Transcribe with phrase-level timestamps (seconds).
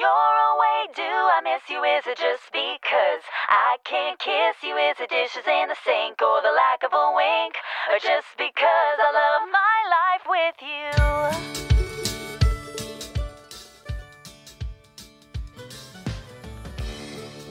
[0.00, 1.76] you're away, do I miss you?
[1.84, 4.72] Is it just because I can't kiss you?
[4.72, 7.52] Is it dishes in the sink or the lack of a wink?
[7.92, 10.88] Or just because I love my life with you?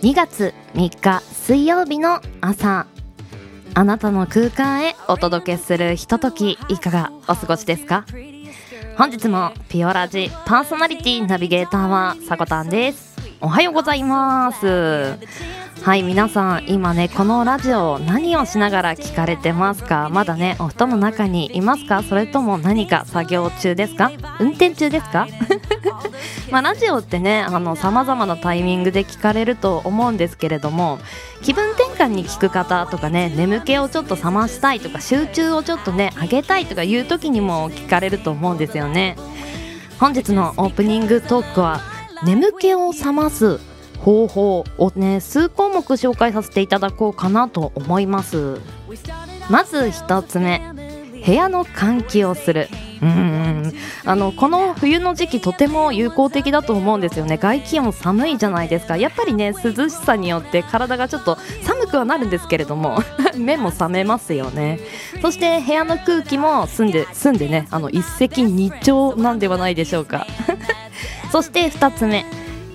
[0.02, 2.88] 2月3日水曜日の朝
[3.76, 8.06] あなたの空間へお届けするひとときいかがお過ごしですか
[9.00, 13.18] 本日もピオラジパーソナリティナビゲーターはさこたんです。
[13.40, 15.18] おはようございます。
[15.82, 20.10] はい皆さん今ねこのラジオ何をしながら聞かれてますか？
[20.12, 22.04] まだねお布団の中にいますか？
[22.04, 24.12] それとも何か作業中ですか？
[24.42, 25.30] 運転中ですか？
[26.52, 31.00] まあラジオってねあの様々なタイミングで聞かれると思うんですけれども
[31.42, 39.16] 気分転換に聞く方とかね眠気をちょっと冷ましたいとか集中をちょっとね上げたいとかいう時にも聞かれると思うんですよね。
[40.00, 41.82] 本日のオープニングトークは
[42.24, 43.60] 眠気を覚ます
[44.00, 48.60] 方法をね数項目紹介させていただこうかなと思います。
[49.50, 50.79] まず一つ目。
[51.26, 52.68] 部屋の換気をする。
[53.02, 53.74] うん。
[54.06, 57.38] あのこの冬の時期とても有効的だと思うんですよね。
[57.38, 58.98] 外気温寒いじゃないですか。
[58.98, 63.00] やっぱりね涼しさによって体がちょっと寒くはなるんですけれども
[63.38, 64.80] 目も覚めますよね。
[65.22, 70.26] そして部屋の空気も澄んで澄んでねあの一石二鳥なんではないでしょうか。
[71.32, 72.26] そして2つ目。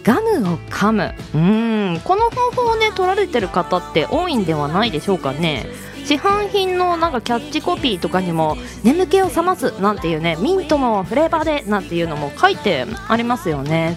[0.05, 1.15] ガムを噛む。
[1.35, 2.01] うん。
[2.05, 5.67] この方法をね取られてる方って多いんではないでしょうかね。
[6.05, 13.97] 市販品のなんかキャッチコピーとかにも眠気を覚ますなんていうねミントのフレーバーでなんていうのも書いてありますよね。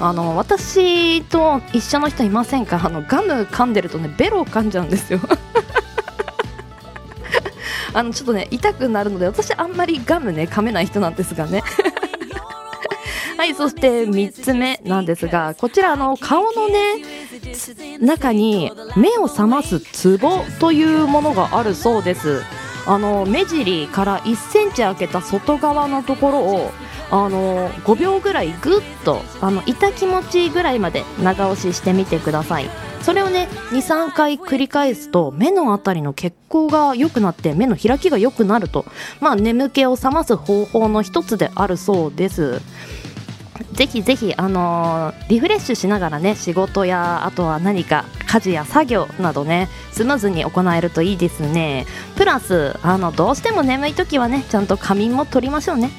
[0.00, 2.80] あの私と一緒の人いませんか？
[2.84, 5.20] あのガム噛んでるとねベロを噛んじゃうんですよ。
[7.94, 11.62] あのちょっとね痛くなるので私あんまりガムね噛めない人なんですがね。
[13.36, 17.04] はいそして3つ目なんですがこちらあの顔のね
[18.00, 22.42] 中に目を覚ますツボというものがあるそうです。
[22.86, 26.70] あの目尻から1センチ開けた外側のところを
[27.10, 32.68] あの5秒ぐらいぐっとあの痛気持ちぐらいまで長押ししてみてください。
[33.00, 38.86] それをね23回繰り返すと目のあたりの血行が良くなって目の開きが良くなると
[39.20, 42.60] まあ眠気を覚ます方法の一つであるそうです。
[43.74, 51.86] ぜひぜひ、あのーリフレッシュしながらね仕事やあとは何か家事や作業などねスムーズに行えるといいですね。
[52.16, 55.90] プラスあのどうしても眠い時はねちゃんと仮眠も取りましょうね。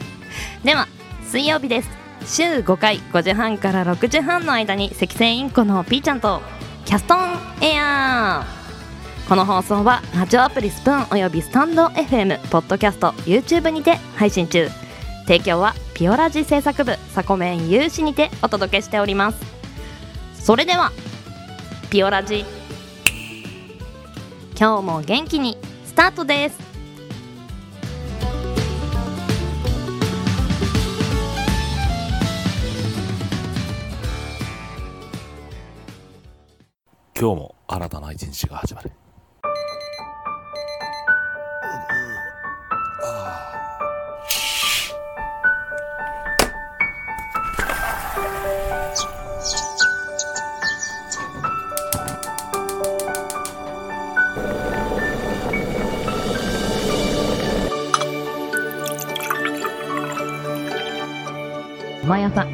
[0.64, 0.88] では
[1.24, 1.90] 水曜日です。
[2.26, 6.42] 週5回5時半から6時半の間に赤線インコのピーちゃんと
[6.84, 7.18] キャストン
[7.60, 8.44] エア。
[9.26, 14.68] ーこの放送はラジオアプリスプーンおよびスタンド FM ポッドキャスト YouTube にて配信中。
[15.26, 19.38] 提供はピオラジ制作部サコメン有志にてお届けしております。
[20.32, 20.92] それでは
[21.90, 22.46] ピオラジ。
[24.58, 26.58] 今日も元気にスタートです。
[37.14, 38.90] 今日も新たな一日が始まる。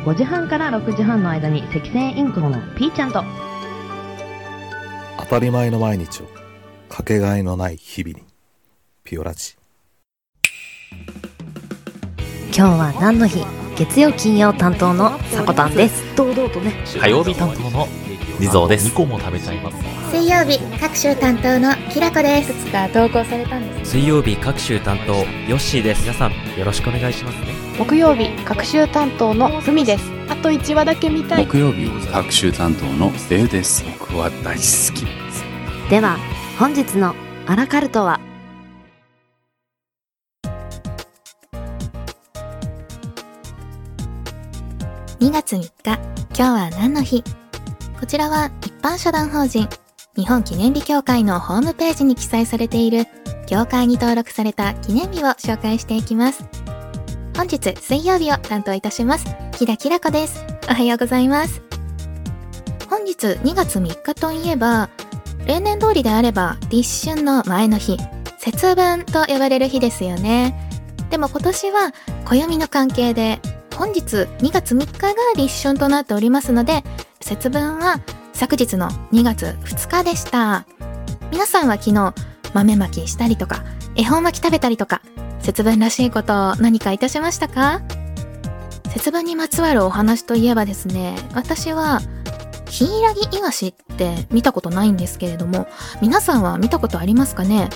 [0.07, 3.25] 5時半から6時半の間に赤線インコのピーちゃんと。
[5.19, 6.29] 当たり前の毎日を
[6.89, 8.25] かけがえのない日々に
[9.03, 9.57] ピオラジ。
[10.93, 13.45] 今日は何の日？
[13.77, 16.05] 月曜金曜担当のさこたんです。
[16.15, 16.73] 堂々とね。
[17.01, 17.89] 火曜日担当の
[18.39, 18.89] 地蔵です。
[18.89, 19.77] 2個も食べちゃいます。
[20.11, 22.53] 水曜日各週担当のきらこです。
[22.53, 23.93] つか投稿されたんです。
[23.93, 25.25] 水曜日各週担当ヨ
[25.57, 26.03] ッシーです。
[26.03, 27.55] 皆さんよろしくお願いしますね。
[27.79, 30.05] 木曜日各週担当のふみです。
[30.29, 31.47] あと1話だけ見たい。
[31.47, 33.85] 木曜日各週担当のデウです。
[33.99, 35.05] 僕は大好き。
[35.07, 35.45] です
[35.91, 36.19] では
[36.59, 37.15] 本日の
[37.47, 38.21] アラカルトは
[45.21, 45.99] ？2月3日今
[46.35, 47.25] 日は何の日？
[47.99, 49.69] こちらは一般社団法人
[50.17, 53.07] 日本記念日協会のホームページに記載されている
[53.47, 56.45] 協会に登録された記念日を紹介していきます。
[57.37, 59.27] 本日水曜日を担当いたします
[59.59, 60.45] 木田きらこです。
[60.69, 61.63] おはようございます。
[62.89, 64.91] 本日2月3日といえば
[65.47, 67.99] 例年通りであれば立春の前の日
[68.39, 70.71] 節分と呼ばれる日ですよね。
[71.11, 71.93] でも今年は
[72.25, 73.41] 暦の関係で
[73.75, 76.83] 本日2月3日が立春となっておりますので、
[77.21, 78.01] 節分は
[78.33, 80.67] 昨日の2月2日でした。
[81.31, 82.15] 皆さんは昨日
[82.55, 83.65] 豆まきしたりとか、
[83.97, 85.03] 恵方巻き食べたりとか、
[85.41, 87.81] 節分らしいことを何かいたしましたか？
[88.91, 92.01] 節分にまつわるお話といえばですね、私は、
[92.69, 95.67] ヒイラギイワシって見たことないんですけれども、
[96.01, 97.69] 皆さんは見たことありますかね？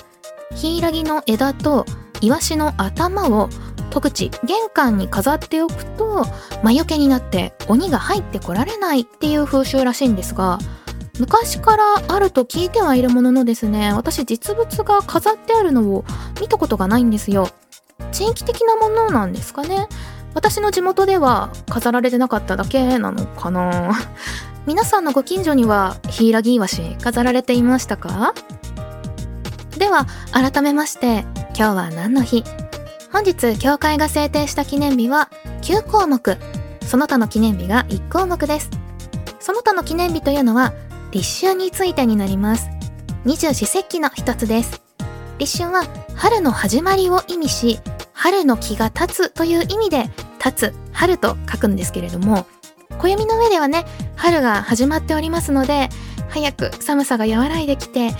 [0.55, 1.85] ヒイラギの枝と
[2.21, 3.49] イワシの頭を
[3.91, 6.25] 戸口、玄関に飾っておくと、
[6.63, 10.57] 魔除けになって鬼が入ってこられないっていう風習らしいんですが、
[11.19, 16.03] 昔からあると聞いてはいるもののですね、私実物が飾ってあるのを
[16.39, 17.49] 見たことがないんですよ。
[18.11, 19.87] 地域的なものなんですかね
[20.33, 23.93] 私の地元では飾られてなかっただけなのかな
[24.65, 28.33] 皆さんのご近所にはヒイラギイワシ飾られていましたか
[29.77, 32.43] では改めまして今日は何の日
[33.11, 35.29] 本日教会が制定した記念日は
[35.61, 36.37] 9項目。
[36.85, 38.69] その他の記念日が1項目です。
[39.39, 40.73] その他の記念日というのは
[41.11, 42.69] 立春についてになります。
[43.25, 44.81] 二十四節気の一つです。
[45.39, 45.83] 立春は
[46.15, 47.79] 春の始まりを意味し
[48.13, 50.09] 春の気が立つという意味で
[50.43, 52.45] 立つ春と書くんですけれども
[52.99, 53.85] 暦の上ではね
[54.15, 55.89] 春が始まっておりますので
[56.29, 58.11] 早く寒さが和らいできて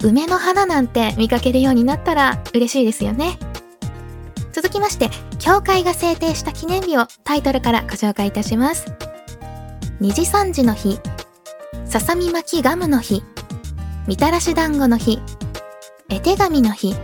[0.00, 3.36] 梅の花なんて見かけるようになったら嬉しいですよね。
[4.60, 5.08] 続きまして
[5.38, 8.86] 教会が制定した記念日をタイトルからご紹介いたします。
[10.00, 10.98] 虹三時の日
[11.84, 13.22] ささみ巻きガムの日
[14.08, 15.20] みたらし団子の日
[16.08, 16.96] 絵手紙の日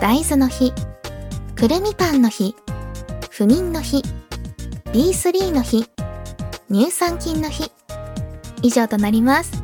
[0.00, 0.72] 大豆の日
[1.54, 2.56] くるみパンの日
[3.28, 4.02] 不眠の日
[4.86, 5.86] B3 の日
[6.72, 7.70] 乳酸菌の日
[8.62, 9.62] 以上となります。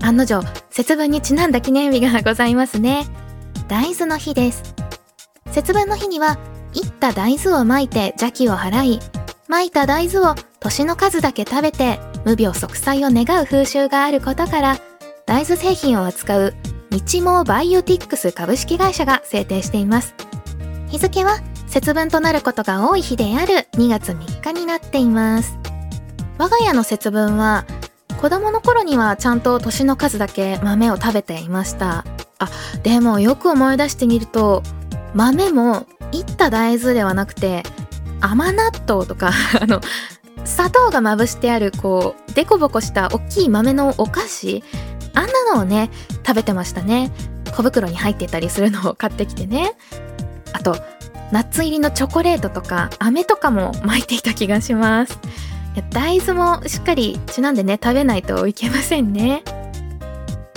[0.00, 3.04] 案の定節分にちなんだ記念日がございますね。
[3.66, 4.75] 大豆の日です。
[5.56, 6.36] 節分の日には
[6.74, 9.00] いった大豆をまいて邪気を払い
[9.48, 14.76] まいた大豆を年の数だけ食べて無病息災を願う風習があることから
[15.24, 16.54] 大豆製品を扱う
[16.90, 20.14] 日毛バイオティックス株式会社が制定しています。
[20.90, 25.56] 日付は節分となることが多い日である2月3日になっています。
[26.36, 27.64] 我が家の節分は
[28.20, 32.04] 子供の頃にはちゃんと年の数だけ豆を食べていました。
[32.38, 32.50] あ
[32.82, 34.62] でもよく思い出してみると
[35.16, 37.62] 豆もいった大豆ではなくて
[38.20, 39.80] 甘納豆とか あの
[40.44, 44.62] 砂糖がまぶしてあるこうデコボコした大きい豆のお菓子
[45.14, 45.90] あんなのをね
[46.24, 47.10] 食べてましたね。
[47.56, 49.72] 小袋に入ってたりするのを買ってきてね。
[50.52, 50.76] あと
[51.32, 55.18] ナッツ入りのチョコレートとか飴とかも巻いていた気がします。
[55.74, 59.42] いや大豆もしっかりちなんでね食べないといけませんね。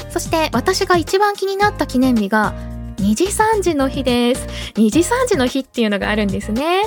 [0.10, 2.54] そして私が一番気になった記念日が
[3.00, 4.48] 虹三時の日です。
[4.76, 6.84] 虹三時の日っていうのがあるんですね。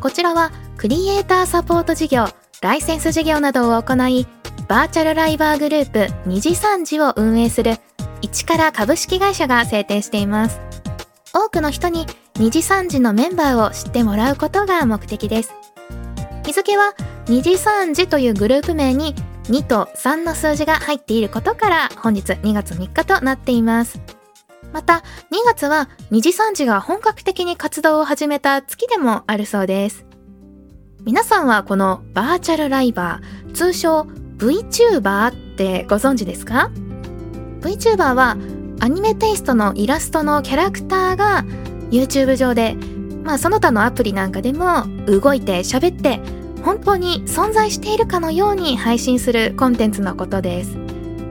[0.00, 2.26] こちらはクリエイターサポート事業
[2.60, 4.26] ライセンス事業などを行い
[4.68, 7.76] バーチャルライバーグループ虹三時を運営する
[8.20, 10.60] 一から株式会社が制定しています。
[11.34, 12.06] 多くの人に
[12.38, 15.52] 虹三時のメンバーを知ってもらうことが目的です。
[16.46, 16.94] 日付は
[17.26, 24.21] 虹三時というグループ名に2と3の数字が入っていることから本日2月3日となっています。
[24.72, 30.06] また2月は虹三時が本格的に活動を始めた月でもあるそうです。
[31.04, 34.06] 皆さんはこのバーチャルライバー通称
[34.38, 36.70] VTuber ってご存知ですか
[37.60, 38.36] ？VTuber は
[38.80, 41.44] アニメテイストのイラストのキャラクターが
[41.90, 42.74] YouTube 上で
[43.24, 46.20] まあその他のアプリなんかでも動いて喋って
[46.64, 50.76] 本当に存在しているかのように配信するコンテンツのことです。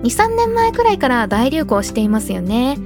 [0.04, 2.78] 23年前くらいから大流行していますよね。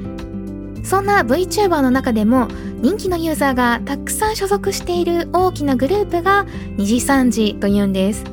[0.86, 2.48] そんな VTuber の中でも
[2.80, 6.46] 人気のユーザーがたくさん所属している大きなグループが
[6.78, 8.24] 虹三時というんです。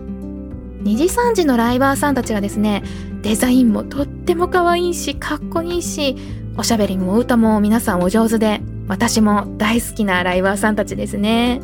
[0.82, 2.82] 虹三時のライバーさんたちはですね
[3.22, 6.16] デザインもとっても可愛いしかっこいいし
[6.56, 11.62] おしゃべりもお歌も皆さんお上手で私も大好きなライバーさんたちですね。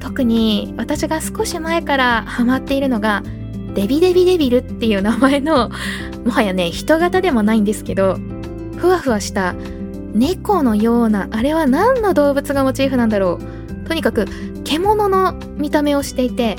[0.00, 3.22] 特に私が少し前からハマっているのが
[3.74, 5.70] デビデビデビルっていう名前の
[6.24, 8.18] もはやね人型でもないんですけど
[8.76, 9.54] ふわふわした
[10.16, 13.38] 猫のようなあれは何の動物がモチーフなんだろ
[13.84, 13.88] う。
[13.88, 14.26] とにかく
[14.64, 16.56] 獣の見た目をしていて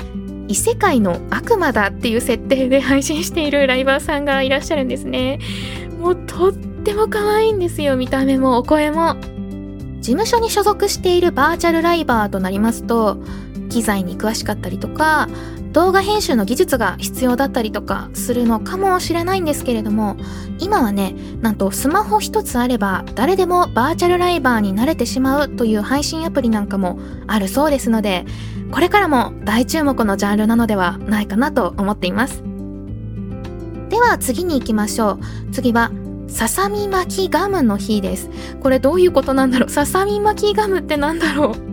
[0.48, 5.40] 異世界の悪魔だっていう設定で配信しているライバーさんがいらっしゃるんですね。
[5.98, 9.16] もうとっても可愛いんですよ見た目もお声も。
[10.00, 13.18] 事務所に所属しているバーチャルライバーとなりますと
[13.68, 15.28] 機材に詳しかったりとか
[15.72, 20.16] 動画編集の技術が必要だったりとかするのかもしれないんですけれども
[20.58, 28.24] 今はねなんとスマホ一つあれば誰でもバーチャルライバーになれてしまうという配信アプリなんかもあるそうですので
[28.72, 32.42] これからも大注目のジャンルなのではないかなと思っています。
[33.88, 35.20] では次に行きましょう。
[35.52, 35.90] 次は
[36.28, 38.28] ささみ巻きガムの日です。
[38.60, 39.70] これどういうことなんだろう？
[39.70, 41.67] ささみ巻きガムってなんだろう？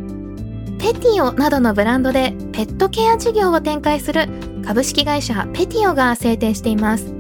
[0.85, 4.27] ペティオなどのブランドでペットケア事業を展開する
[4.63, 7.11] 株式会社ペティオが制定しています。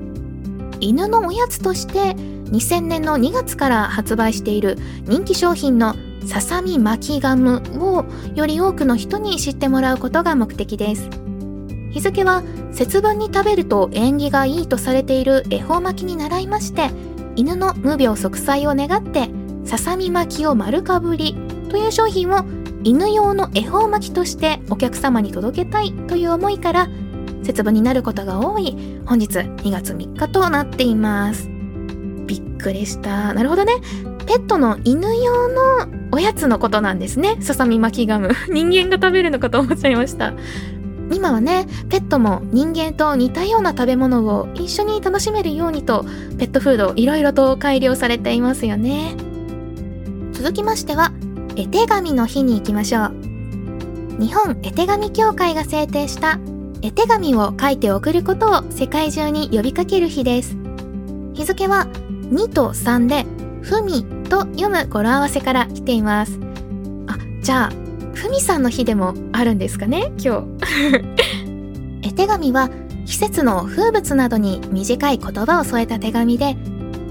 [0.79, 5.95] 犬のおやつとして2000年の2月から発売している人気商品の
[6.27, 8.05] ささみ巻きガムを
[8.35, 11.09] より多くの人に知ってもらうことが目的です。
[11.89, 16.91] 日付は節分に食べると縁起がいいとされている恵方巻きに習いまして
[17.35, 19.27] 犬の無病息災を願って
[19.67, 21.35] ささみ巻きを丸かぶり
[21.71, 22.45] という商品を
[22.85, 26.87] 犬用の恵方巻きとしてお客様に届けたいという思いから
[27.41, 28.77] 節分になることが多い
[29.07, 31.49] 本日2月3日となっています。
[32.27, 33.33] びっくりした。
[33.33, 33.73] なるほどね。
[34.27, 37.37] ペットの犬用のおやつのことなんですね。
[37.41, 38.29] ささみ巻きガム。
[38.49, 40.33] 人間が食べるのかと思っちゃいました。
[41.11, 46.05] 今はねペットも人間と似たような食べ物を一緒に楽しめるようにと
[46.37, 49.15] ペットフードいろいろと改良されていますよね。
[50.33, 51.11] 続きましては
[51.57, 53.11] 絵手紙の日に行きましょう。
[54.19, 56.39] 日本絵手紙協会が制定した
[56.81, 60.57] 絵手紙を書いて送ることを世界中に呼びかける日です。
[61.33, 61.87] 日付は
[62.31, 63.25] 2と3で
[63.61, 66.39] 「ふみ」と読む語呂合わせから来ています。
[67.07, 67.73] あじゃあ
[68.13, 70.11] ふみさんの日でもあるんですかね？
[70.17, 72.07] 今日。
[72.07, 72.69] 絵手紙は
[73.05, 76.55] 季節の風物などに短い言葉を添えた手紙で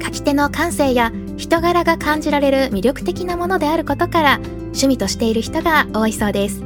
[0.03, 6.63] 書き手の感性や人柄が感じられる魅力的なものであることから趣味としている人が多いそうです。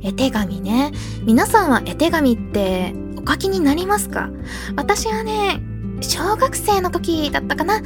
[0.00, 0.92] 絵手紙ね。
[1.24, 4.30] 皆さんは絵手紙ってお書きになりますか？
[4.76, 5.60] 私はね
[6.00, 7.80] 小学生の時だったかな。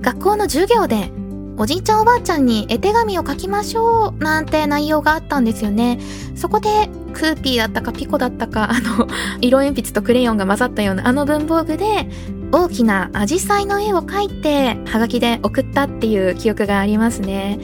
[0.00, 1.10] 学校の授業で
[1.56, 6.00] おじいちゃんおばあちゃんに絵手紙を書きましょうなんて内容があったんですよね。
[6.34, 9.06] そこでクーピーだったかピコだったかあの
[9.40, 12.08] 色鉛筆とクレヨンが混ざったようなあの文房具で
[12.52, 17.58] 大きなアジサイの絵を描いてハガキで送ったっていう記憶がありますね。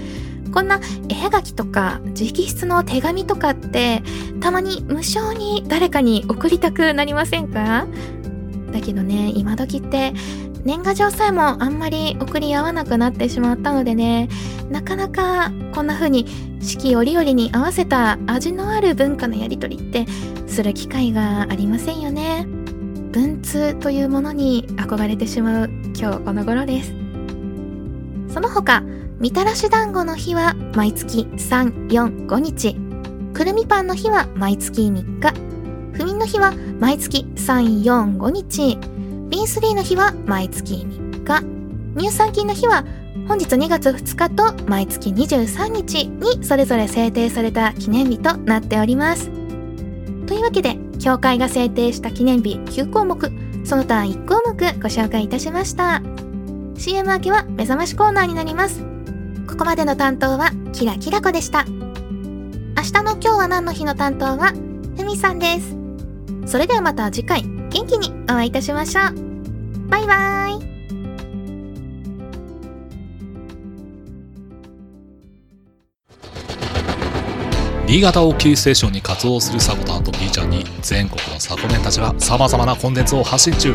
[0.53, 0.81] こんな
[1.11, 4.03] 絵はがきとか直筆の手紙とかって
[4.41, 7.87] たまに無償に誰かに送りたくなりませんか？
[8.73, 10.15] だけどね今時って
[10.65, 14.29] 年賀状さえもあんまり送り合わなくなってしまったのでね
[14.71, 16.27] なかなかこんな風に
[16.61, 20.07] 四季折々に合わせた味のある文化のやり取りって
[20.47, 22.47] する機会がありませんよね。
[23.13, 26.93] 文通というものに憧れてしまう今日この頃です。
[28.33, 28.83] その他
[29.19, 32.77] みたらし団子の日は毎月345日。
[33.33, 35.33] くるみパンの日は毎月3日。
[35.93, 38.79] 不眠の日は毎月345日。
[39.31, 41.45] ビンスリーの日は毎月3日。
[41.99, 42.85] 乳酸菌の日は
[43.27, 49.31] 本日2月2日と毎月23日にそれぞれ制定された記念日となっております。
[50.27, 53.33] というわけで協会が制定した記念日9項目
[53.65, 56.03] その他1項目ご紹介いたしました。
[56.77, 58.83] CM 明けは目覚ましコーナーになります。
[59.47, 61.65] ここまでの担当はキラキラ子でした。
[61.67, 64.53] 明日の今日は何の日の担当は
[64.97, 65.77] ふみさんです。
[66.47, 69.89] それではまた次回元気にお会いいたしましょう。
[69.91, 70.68] バイバーイ。
[77.89, 83.73] 新潟をキーステーションに活動するサコタンと B ちゃんに全国のサコメンたちは様々なコンテンツを発信中。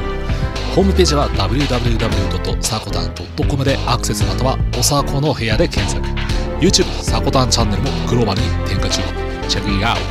[0.75, 6.05] ホームページは www.sakotan.com でアクセスまたはおさこの部屋で検索。
[6.60, 9.01] YouTube サコタンチャンネルもグローバルに展開中。
[9.50, 10.03] チェックイアウト。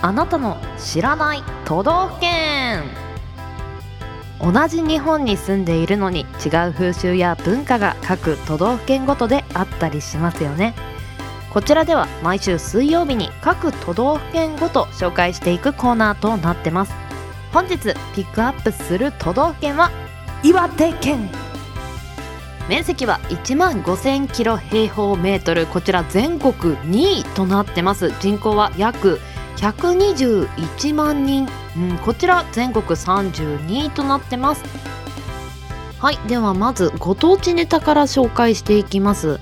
[0.00, 3.05] あなたの知らない都道府県。
[4.40, 10.74] 同じ日本に住んでいるのに違う風習や文化が各都道府県ごとであったりしますよね。
[11.50, 16.92] こちらでは毎週水曜日に各都道府県ごと紹介していくコーナーとなってます。
[17.52, 17.78] 本日
[18.14, 19.90] ピックアップする都道府県は
[20.42, 21.30] 岩手県。
[22.68, 25.66] 面積は1万5000キロ平方メートル。
[25.66, 28.12] こちら全国2位となってます。
[28.20, 29.18] 人口は約
[29.56, 34.64] 121万人、うん、こちら全国32位となってます。
[35.98, 39.40] はいではまずご当地ネタから紹介していきます。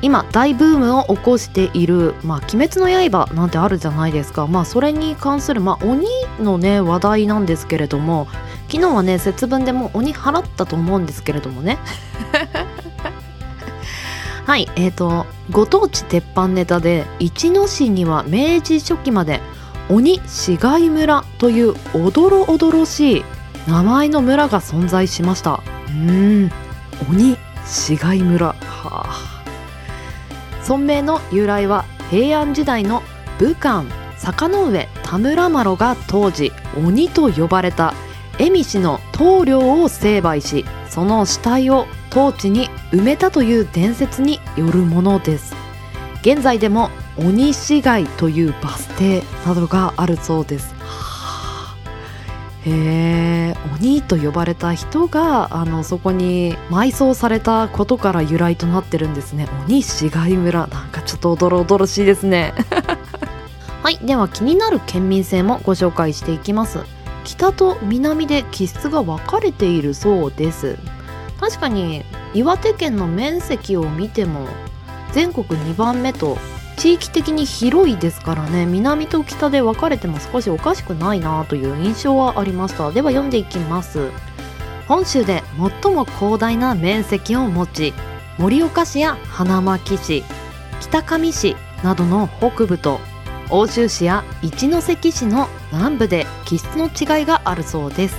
[0.00, 4.46] 今大ブームを起こしている「まあ、鬼滅の刃」なんてあるじゃないですか。
[4.46, 6.06] まあそれに関する、まあ、鬼
[6.40, 8.26] のね話題なんですけれども
[8.68, 11.78] 「昨日はね節分でもう鬼払ったと思うんですけれどもね。
[14.44, 19.40] はいえーとご当地鉄板ネタで一ノ市には明治初期まで
[19.88, 23.24] 鬼市街村というおどろおどろしい
[23.68, 25.62] 名前の村が存在しました。
[25.88, 26.50] うん。
[27.10, 27.36] 鬼
[27.66, 28.48] 市街村。
[28.48, 29.42] はあ。
[30.62, 33.02] 村名の由来は平安時代の
[33.38, 33.84] 武漢
[34.16, 37.94] 坂上田村麻呂が当時鬼と呼ばれた
[38.38, 45.54] 蝦夷の棟梁を成敗しその死体を当地に埋めたという伝説によるものです。
[46.20, 50.74] 現在でも鬼市街というバス停などがあるそうです。
[52.64, 59.48] へえ鬼と呼ばれた人があのそこに埋葬されたことから由来となってるんですね。
[59.66, 60.66] 鬼市街村。
[60.68, 62.54] なんかちょっとおどろおどろしいですね。
[63.82, 63.98] はい。
[63.98, 66.78] では気になる県民性もご紹介していきます。
[67.24, 70.78] 北と南で気質が分かれているそうです。
[71.40, 72.04] 確かに
[72.34, 74.46] 岩手県の面積を見ても
[75.10, 76.38] 全国2番目と
[76.76, 78.66] 地域的に広いですからね。
[78.66, 82.90] 南と北で分かれても少しおかしくないなという印象はありました。
[82.90, 84.10] では読んでいきます。
[84.88, 85.42] 本州で
[85.82, 87.94] 最も広大な面積を持ち
[88.38, 90.24] 盛岡市や花巻市
[90.80, 93.00] 北上市などの北部と
[93.48, 98.16] 奥州市や一関市の南部で気質の違いがあるそうです。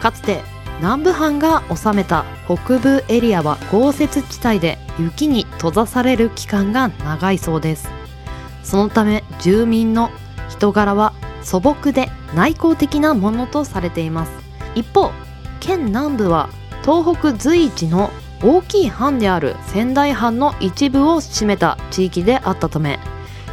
[0.00, 0.42] かつて
[0.78, 7.88] 南部藩が治めた北部エリアは豪雪地帯で雪に閉ざされる期間が長いそうです。
[8.62, 10.10] そのため住民の
[10.48, 14.32] 人柄は素朴で内向的なものとされています。
[14.74, 15.12] 一方
[15.60, 16.48] 県南部は
[16.82, 18.10] 東北随一の
[18.42, 22.98] 大きい藩である仙台藩の一部を占めた地域であったため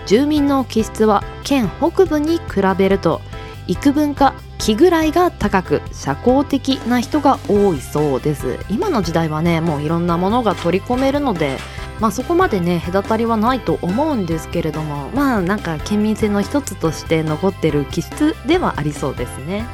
[0.06, 3.22] 住民の気質は県北部に比べると
[3.68, 8.60] 幾分か気ぐらいが高く社交的な人が多いそうです。
[8.70, 11.58] 今の時代はねもういろんなものが取り込めるので
[12.04, 19.66] まあそこまでね隔たりはないと思うんですけれどもまあなんか県民性の一つとして残ってる気質ではありそうですね。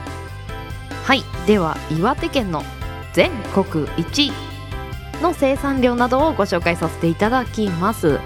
[1.06, 1.24] はい。
[1.48, 2.62] では岩手県の
[3.14, 4.32] 全国1位
[5.24, 8.20] の生産量などをご紹介させていただきます。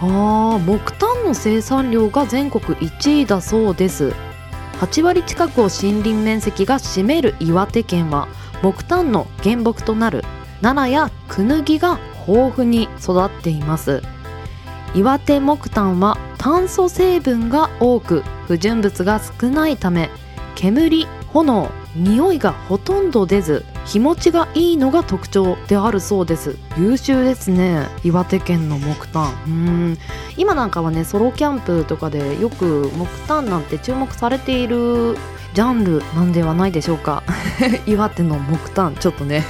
[0.00, 4.14] あ木炭の生産量が全国1位だそうです。
[4.80, 8.26] 8割近くを森林面積が占める岩手県は
[8.62, 10.24] 木炭の原木となる
[10.62, 14.02] 奈良やクヌギが豊富に育っています。
[14.94, 20.08] 岩手木炭は炭素成分が多く不純物が少ないため
[20.54, 26.56] 煙炎匂いがほとんど出ず日持ちがいいのが特徴であるそうです。
[26.78, 29.32] 優秀ですね岩手県の木炭。
[29.46, 29.98] うん。
[30.36, 35.16] 今なんかはねソロキャンプとかでよく木炭なんて注目されている
[35.54, 37.22] ジャンルなんではないでしょうか。
[37.86, 39.44] 岩手の木炭ちょっとね。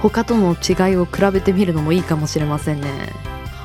[0.00, 2.88] 他との違いを比べてみるのもいいかもしれませんね。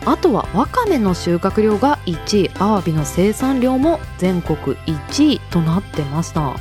[0.06, 2.52] あとはわかめの収穫量が1位。
[2.60, 6.42] アワビの生産量も全国1位となってました。
[6.42, 6.52] う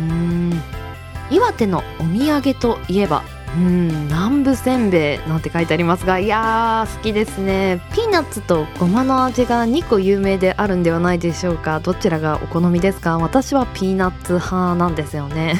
[0.00, 0.62] ん。
[1.30, 3.22] 岩手のお土産といえば
[3.56, 7.80] うん南部せんべいなんて書いてありますがいやー好きですね。
[7.94, 11.80] ピーナッツとごまの味が2個有名であるんではないでしょうか。
[11.80, 13.16] どちらがお好みですか？
[13.18, 15.54] 私はピーナッツ派なんですよね。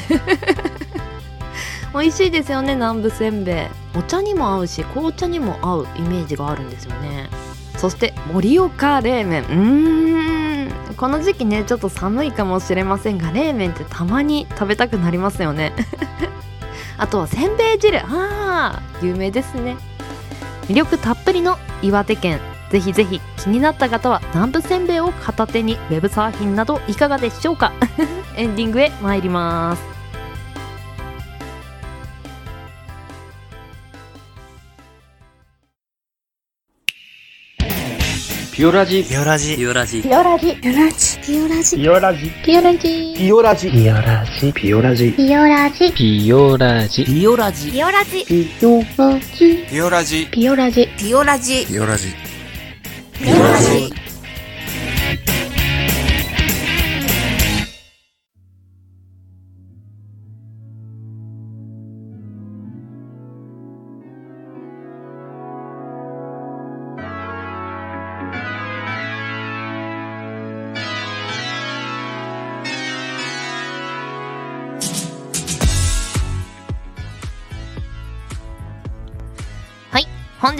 [1.95, 3.97] 美味しいですよね南部せんべい。
[3.97, 7.29] お茶にも合うし紅茶にも合うイメージがあるんですよね。
[7.77, 9.43] そして盛岡冷麺。
[9.43, 10.95] うーん。
[10.97, 15.71] この時期ねちょっと寒いかもしれませんが冷麺ってたまに食べたくなりますよね。
[16.97, 18.01] あとはせんべい汁。
[18.01, 19.77] あー有名ですね。
[20.67, 22.41] 魅力たっぷりの岩手県。
[22.71, 27.71] ぜひぜひ気になった方は南部せんべいを片手にウェブサーフィンなどいかがでしょうか。
[28.35, 29.94] エンディングへ参ります。
[38.55, 39.57] ピオラジピオラジ。
[39.57, 40.01] ピオラジ。
[40.01, 45.91] ピオラジピオラジピオラジピオラジピオラジピオラジピオラジピオラジ
[46.47, 48.25] ピオラジピオラジピオラジ。
[48.25, 51.11] ピオラジピオラジピオラジ。
[51.11, 52.15] ピオラジピオラジピオラジ。
[53.19, 54.04] ピオラジ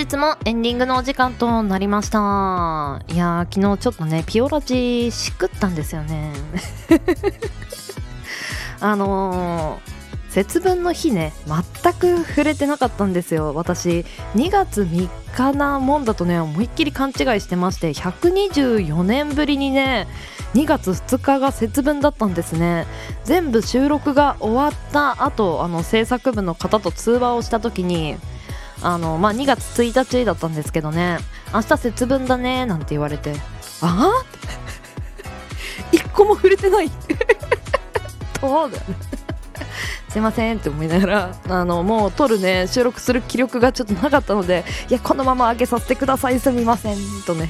[0.06, 3.02] 日もエンディングのお時間となりました。
[3.14, 6.34] いや昨日ちょっとねピオラジしくったんですよね。
[8.80, 9.96] あのー
[10.36, 13.54] 節分の日ね全く触れてなかったんですよ。
[13.56, 14.04] 私
[14.36, 20.10] 2月3日なもんだとね思いっきり勘違いしてまして124年ぶりにね
[20.54, 22.86] 2月2日が節分だったんですね。
[23.24, 28.18] 全部収録が終わった後あの制作部の方と通話をした時に
[28.86, 31.18] あのまあ2月1日だったんですけどね。
[31.52, 33.34] 明日節分だねなんて言われて。
[33.82, 34.12] あ？
[34.12, 34.26] あ
[35.92, 36.92] 一個も触れてない。
[38.40, 38.96] そうだよね。
[40.10, 47.50] すいませんって思いながらあのもう撮るね収録する気力がちょっとなかったのでいやこのまま開けさせてくださいすみませんとね。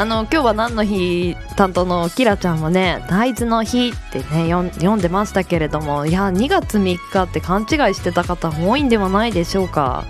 [0.00, 1.36] あの今日は何の日？
[1.56, 10.04] 担当のキラちゃんはね大豆の日ってね読んでましたけれどもいや2月3日って勘違いしてた方多いんではないでしょうか。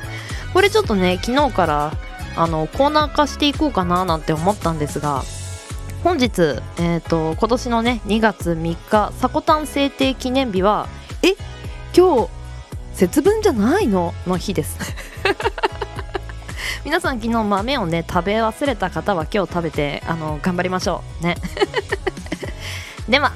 [0.53, 1.92] これちょっとね昨日から
[2.37, 5.22] あのコーナー化していこうかななんて思ったんですが
[6.05, 6.42] 本日、
[6.79, 10.87] えーと、今年のね2月3日サコタン制定記念日は
[11.22, 11.35] え？
[11.96, 12.29] 今日
[12.92, 14.12] 節分じゃないの？
[14.27, 14.79] の日です。
[16.85, 21.25] 皆さん昨日豆をね食べ忘れた方は今日食べてあの頑張りましょう。
[21.25, 21.37] ね。
[23.09, 23.33] では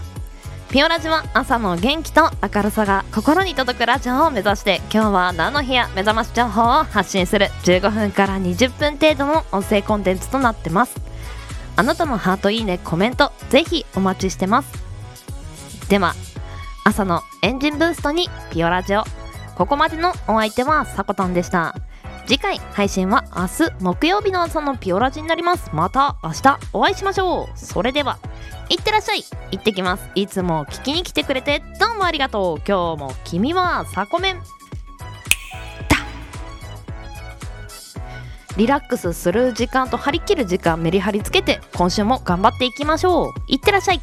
[0.71, 7.49] ピオラジは朝の元気と明るさが心に届くラジオを目指して今日は何の日や目覚まし情報を発信する。
[7.65, 10.97] 15分から20分程度の音声コンテンツとなってます。
[11.77, 14.73] あなたのハートいいねコメントぜひお待ちしてます。
[15.89, 16.15] では
[16.85, 19.05] 朝のエンジンブーストにピオラジオ
[19.57, 21.77] ここまでのお相手はさこたんでした。
[22.27, 25.71] 次回配信は明日木曜日の朝のピオラジになります。
[25.73, 27.59] また明日お会いしましょう。
[27.59, 28.19] それでは
[28.69, 29.25] いってらっしゃい。
[29.51, 30.09] 行ってきます。
[30.15, 32.63] いつも聞きに来てくれてどうもありがとう。
[32.67, 34.43] 今日も君はサコメン。
[38.57, 43.33] リラックスする時間と張り切る時間メリハリつけて今週も頑張っていきましょう。
[43.49, 44.01] いってらっしゃい。